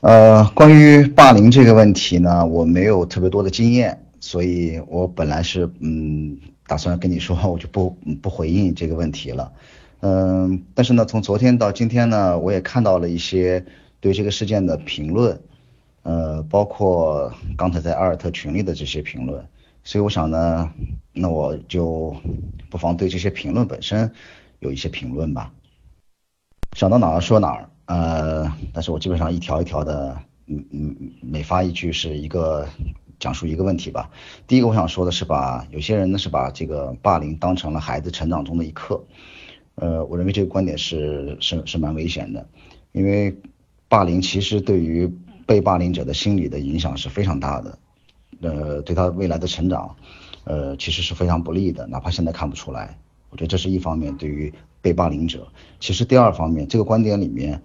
[0.00, 7.90] 呃，关于霸凌这个问题呢，我没有特别多的经验，所以我本来是嗯打算跟你说，我就不
[8.22, 9.52] 不回应这个问题了。
[10.00, 13.62] 嗯，但是呢，从昨天到今天呢，我也看到了一些
[14.00, 15.38] 对这个事件的评论，
[16.02, 19.44] 呃，包括刚才在阿尔特群里的这些评论，
[19.84, 20.70] 所以我想呢，
[21.12, 22.16] 那我就
[22.70, 24.10] 不妨对这些评论本身
[24.60, 25.52] 有一些评论吧，
[26.74, 27.68] 想到哪儿说哪儿。
[27.90, 30.16] 呃，但是我基本上一条一条的，
[30.46, 32.64] 嗯嗯，每发一句是一个
[33.18, 34.08] 讲述一个问题吧。
[34.46, 39.02] 第一个我想说的是把有些人呢是把这个霸凌当成了孩子成长中的一课，
[39.74, 42.46] 呃，我认为这个观点是是是蛮危险的，
[42.92, 43.36] 因为
[43.88, 45.12] 霸凌其实对于
[45.44, 47.78] 被霸凌者的心理的影响是非常大的，
[48.40, 49.96] 呃，对他未来的成长，
[50.44, 52.96] 呃，其实是非常不利的，哪怕现在看不出来。
[53.30, 55.48] 我觉得这是一方面，对于被霸凌者，
[55.80, 57.60] 其实第二方面，这个观点里面。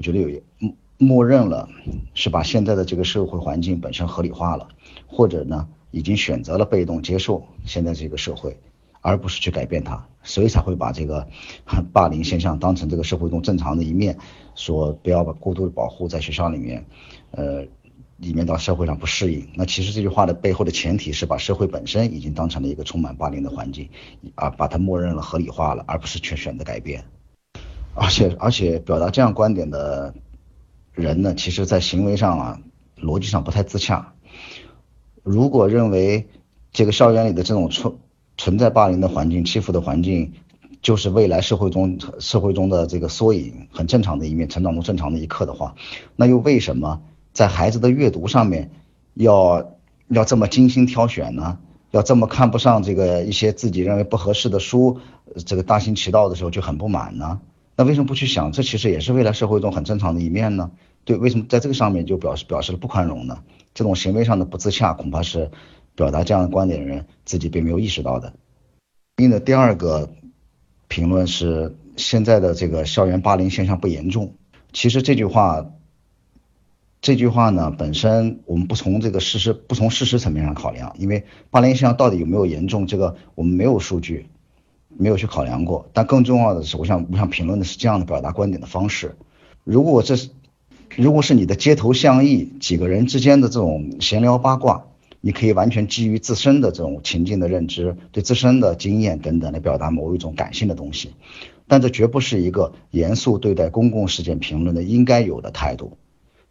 [0.00, 1.68] 我觉得有默默认了，
[2.14, 4.66] 是把现在的这个社会环境本身合理化了，
[5.06, 8.58] 或者呢，已经选择了被动接受现在这个社会，
[9.02, 11.28] 而不是去改变它，所以才会把这个
[11.92, 14.16] 霸凌现象当成这个社会中正常的一面，
[14.54, 16.86] 说不要把过度的保护在学校里面，
[17.32, 17.66] 呃，
[18.16, 19.46] 里面到社会上不适应。
[19.54, 23.90] 那其实这句话的背后的前提是把社会本身已经当成了一个充满霸凌的环境，
[24.34, 27.04] 啊，把它默认了合理化了，而不是去选择改变。
[27.94, 30.14] 而且而且表达这样观点的
[30.92, 32.60] 人呢，其实在行为上啊，
[32.96, 34.12] 逻辑上不太自洽。
[35.22, 36.28] 如果认为
[36.72, 37.94] 这个校园里的这种存
[38.36, 40.32] 存在霸凌的环境、欺负的环境，
[40.80, 45.74] 就是未来社会中社会中的这个缩影，很正常的一面，成长中正常的一刻的话，
[46.16, 48.70] 那又为什么在孩子的阅读上面
[49.14, 49.76] 要
[50.08, 51.58] 要这么精心挑选呢？
[51.90, 55.00] 要这么看不上这个一些自己认为不合适的书，
[55.44, 57.40] 这个大行其道的时候就很不满呢？
[57.80, 60.70] 那为什么不去想，这其实也是未来社会中很正常的一面呢？
[61.06, 63.42] 对，为什么在这个上面就表示表示了不宽容呢？
[63.72, 65.50] 这种行为上的不自洽，恐怕是
[65.94, 68.34] 表达这样的观点的人自己并没有意识到的。
[69.16, 70.12] 另的第二个
[70.88, 74.34] 评论是，现在的这个校园霸凌现象不严重。
[74.74, 75.70] 其实这句话，
[77.00, 84.26] 这句话呢本身我们不从这个事实，不从事实层面上考量，因为霸凌现象到底有没有严重，这个我们没有数据。
[84.96, 89.16] 没有去考量过，但更重要的是，我想我想评论的是这样的表达观点的方式。
[89.64, 90.30] 如果这是，
[90.96, 94.84] 如果是你的街头巷议几个人之间的这种闲聊八卦，
[95.20, 101.10] 你可以完全基于自身的这种情境的认知，对自身的经验等等来表达某一种感性的东西，
[101.68, 105.98] 但这绝不是一个严肃对待公共事件评论的应该有的态度，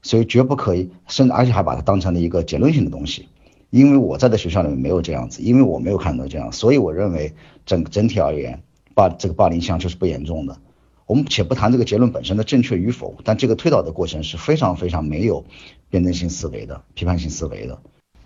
[0.02, 3.28] 所以绝不可以，甚至而且还把它当成了一个结论性的东西。
[3.70, 7.34] 因为我在的学校里面没有这样子，因为我没有看到这样，所以我认为
[7.66, 8.64] 整整体而言，
[8.96, 10.58] 霸这个霸凌项就是不严重的。
[11.06, 15.44] 我们且不谈这个结论本身的正确与否，但这个推导的过程是非常非常没有
[15.90, 17.80] 辩证性思维的、批判性思维的。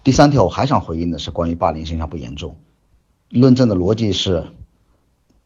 [0.03, 2.57] 第三条我还想回应的是关于霸凌现象不严重，
[3.29, 4.47] 论证的逻辑是，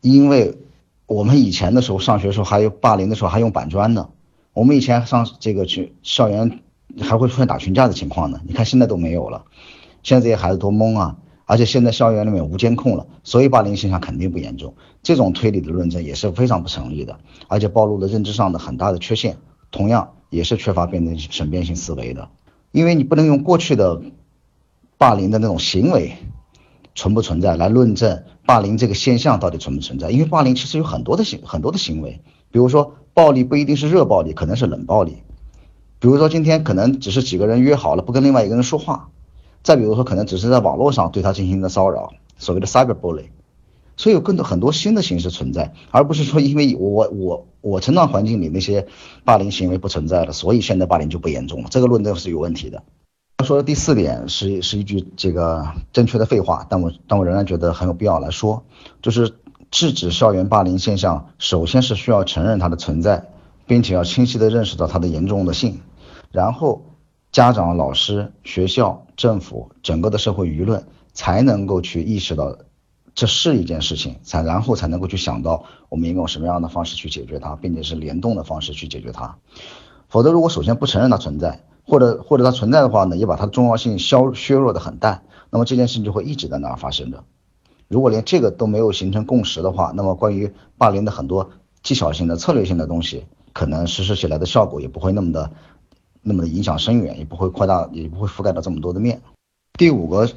[0.02, 0.58] 因为
[1.06, 4.10] 我们以前的时候上学的时候还有霸凌的时候还用板砖呢，
[4.54, 6.60] 我们以前上这个去校园
[7.02, 9.46] 还会出现打群架的情况呢，你看现在都没有了。
[10.08, 11.18] 现在这些孩子多懵啊！
[11.44, 14.74] 而且现在校园里面无监控了，所以霸凌现象肯定不严重。
[15.04, 17.20] 这种推理的论证也是非常不成立的，
[17.50, 19.36] 而且暴露了认知上的很大的缺陷，
[19.70, 22.30] 同样也是缺乏辩证审辩性思维的。
[22.72, 24.02] 因为你不能用过去的
[24.98, 26.14] 霸凌的那种行为
[26.96, 30.10] 存不存在来论证霸凌这个现象到底存不存在。
[30.10, 35.18] 因为霸凌其实有很多的行很多的行为，比如说暴力不一定是热暴力，可能是冷暴力。
[36.00, 39.10] 比如说今天可能只是几个人约好了不跟另外一个人说话。
[39.68, 43.26] 再比如说，可能只是在网络上对他进行的骚扰，所谓的 cyberbully，
[43.98, 48.88] 所以有更多很多新的形式存在，而不是说因为我我我成长环境里那些
[49.26, 51.68] 霸凌行为不存在了，所以现在霸凌就不严重了。
[51.70, 52.82] 这个论证是有问题的。
[53.36, 58.64] 他说的第四点是是一句这个正确的废话，但我但我仍然觉得很有必要来说，
[59.02, 59.34] 就是
[59.70, 63.26] 制止校园霸凌现象，首先是需要承认它的存在，
[63.66, 65.82] 并且要清晰的认识到它的严重的性，
[66.32, 66.84] 然后。
[67.38, 72.58] 家长、老师、学校、政府，整个的社会舆论才能够去意识到
[73.14, 79.38] 这是一件事情，才然后才能够去想到我们应该用什么样的方式去解决它，并且是联动的方式去解决它。
[80.10, 87.24] 否则，如果首先不承认它存在，或者或者它存在的话呢，也把它的重要性消削弱的很淡，那么这件事情就会一直在那儿发生着。
[87.88, 91.52] 如果连这个都没有形成共识的话，那么关于霸凌的很多
[91.84, 95.52] 技巧性的、策略性的东西，可能实施起来的效果也不会那么的。
[96.28, 99.22] 那么的影响深远，也不会扩大，也不会覆盖到这么多的面。
[99.78, 100.30] 第五个，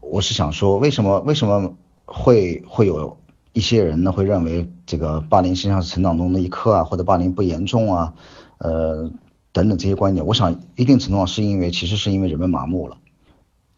[0.00, 1.74] 我是想说，为什么为什么
[2.04, 3.18] 会会有
[3.52, 8.14] 一些人呢，会认为这个霸凌现象是成长中的一课啊，或者霸凌不严重啊，
[8.58, 9.10] 呃，
[9.52, 12.98] 等等等这些观点，我想一定程度上是因为，其实是因为人们麻木了。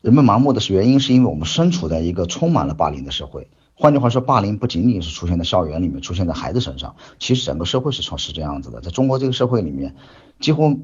[0.02, 3.48] 人们麻木的是原因，是因为我们身处在一个充满了霸凌的社会。
[3.75, 8.82] 换句话说，霸凌不仅仅是出现在校园里面，出现在孩子身上，其实整个社会是是这样子的。
[8.82, 9.94] 在中国这个社会里面，
[10.38, 10.81] 几乎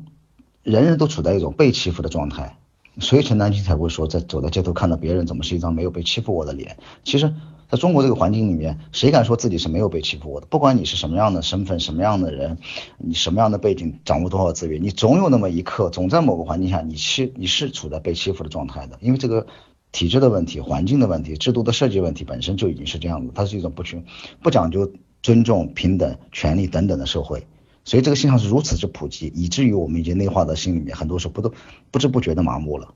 [0.67, 2.59] 人人都处在一种被欺负的状态。
[2.99, 6.77] 所以陈丹青才会说，在走在街头看到别人怎么是一张没有被欺负过的脸。
[7.05, 7.33] 其实，
[7.71, 10.47] 在中国这个环境里面，谁敢说自己是没有被欺负过的？
[10.47, 12.59] 不管你是什么样的身份、什么样的人，
[12.99, 18.99] 你什么样的背景，掌握多少资源，你总有那么一刻，总在某个环境下，你欺你是处在被欺负的状态的。
[19.03, 19.47] 因为这个
[19.93, 24.03] 体制的问题、环境的问题、制度的设计问题本身就已经是这样子，它是一种不均、
[24.43, 24.91] 不讲究
[25.23, 27.47] 尊重、平等、权利等等的社会。
[27.87, 31.55] 所以这个现象是如此之普及，以至于我们已经内化到心里面，很多时候不都
[31.91, 32.93] 不知不觉的麻木了。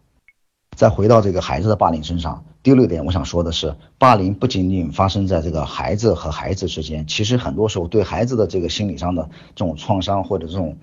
[0.76, 10.78] 再回到这个孩子的霸凌身上，第六点我想说的是，霸凌不仅仅发生在这个孩子和孩子之间，其实很多时候对孩子的这个心理上的这种创伤或者这种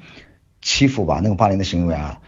[0.62, 2.21] 欺负吧，那个霸凌的行为啊，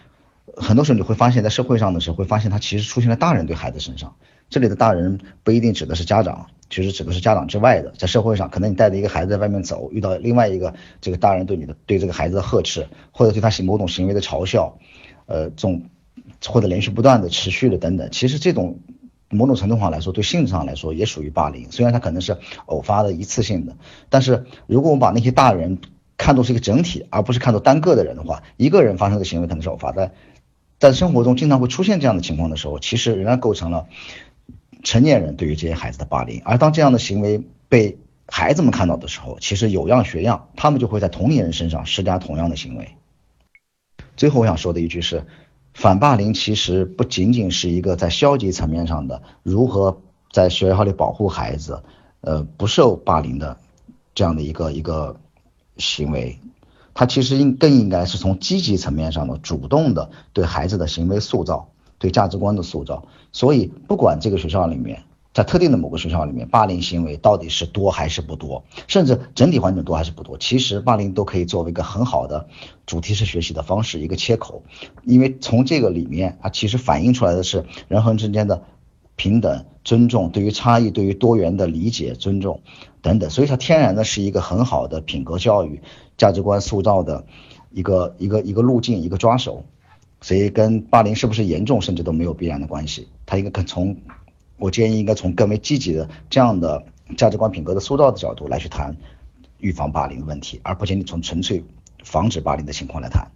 [0.60, 4.16] 很多时候你会发现在社会上的时候，会发现它其实出现在大人对孩子身上。
[4.50, 14.78] 这里的大人不一定指的是家长，其实指的是家长之外的，在社会上，可能你带着一个孩子在外面走，遇到另外一个这个大人对你的对这个孩子的呵斥，或者对他行某种行为的嘲笑，
[15.28, 15.84] 呃，这种
[16.46, 18.80] 或者连续不断的持续的等等，其实这种
[19.30, 22.36] 某种程度上来说，对性质上来说也属于霸凌，虽然他可能是
[22.66, 23.78] 偶发的一次性的，
[24.10, 25.78] 但是如果我们把那些大人
[26.18, 30.12] 看作是一个整体，而不是看作单个的人的话，一个人发生的行为可能是偶发的，
[30.80, 33.88] 在生活中经常会出现这样的情况的时候，其实仍然构成了。
[34.82, 37.98] 成年人对于这些孩子的霸凌，而当这样的行为被
[38.28, 42.96] 孩子们看到的时候，其实有样学样，他们就会在同龄人身上施加同样的行为。
[44.16, 45.26] 最后我想说的一句是，
[45.74, 50.02] 反霸凌其实不仅仅是一个在消极层面上的如何
[50.32, 51.84] 在学校里保护孩子，
[52.22, 53.58] 呃，不受霸凌的
[54.16, 55.20] 这样的一个一个
[55.76, 56.40] 行为，
[56.94, 61.70] 他其实应更应该是从积极层面上的主动的对孩子的行为塑造。
[62.02, 65.04] 对价值观的塑造，所以不管这个学校里面，
[65.34, 72.48] 在特定的某个学校里面，霸凌行为到底是多还是不多，甚至整体环境多还是不多，其实霸凌都可以作为一个很好的
[72.86, 74.64] 主题式学习的方式，一个切口，
[75.04, 78.64] 因为从这个里面，它其实反映出来的是人和人之间的
[79.18, 82.62] 平等、尊重，对于差异、对于多元的理解、尊重
[83.02, 85.82] 等等，所以它天然的是一个很好的品格教育、
[86.16, 87.26] 价值观塑造的
[87.72, 89.66] 一个一个一个路径、一个抓手。
[90.22, 93.08] 所以跟霸凌是不是严重，甚至都没有必然的关系。
[93.26, 93.98] 他应该从，
[94.58, 96.84] 我建议应该从更为积极的这样的
[97.18, 98.96] 价值观品格的塑造的角度来去谈
[99.58, 101.64] 预防霸凌的问题，而不仅仅从纯粹
[102.04, 103.28] 防止霸凌的情况来谈。